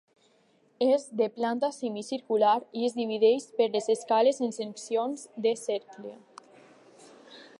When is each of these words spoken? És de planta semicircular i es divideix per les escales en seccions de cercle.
És 0.85 1.03
de 1.19 1.25
planta 1.35 1.69
semicircular 1.75 2.55
i 2.79 2.87
es 2.87 2.97
divideix 3.01 3.45
per 3.59 3.69
les 3.75 3.89
escales 3.95 4.43
en 4.47 4.55
seccions 4.59 5.27
de 5.47 5.55
cercle. 5.65 6.15